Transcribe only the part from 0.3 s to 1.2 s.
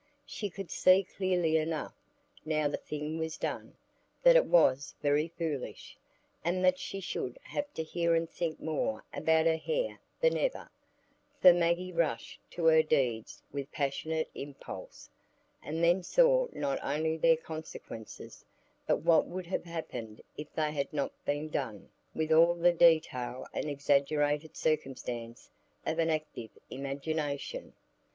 could see